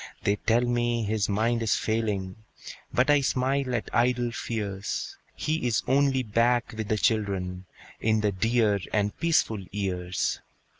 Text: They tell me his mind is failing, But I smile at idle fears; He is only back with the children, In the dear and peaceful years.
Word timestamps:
They 0.23 0.37
tell 0.37 0.61
me 0.63 1.03
his 1.03 1.29
mind 1.29 1.61
is 1.61 1.75
failing, 1.75 2.37
But 2.91 3.11
I 3.11 3.21
smile 3.21 3.75
at 3.75 3.87
idle 3.93 4.31
fears; 4.31 5.15
He 5.35 5.67
is 5.67 5.83
only 5.85 6.23
back 6.23 6.73
with 6.75 6.87
the 6.87 6.97
children, 6.97 7.65
In 7.99 8.21
the 8.21 8.31
dear 8.31 8.79
and 8.91 9.15
peaceful 9.19 9.61
years. 9.71 10.39